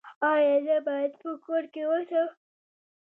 [0.33, 2.27] ایا زه باید په کور کې اوسم؟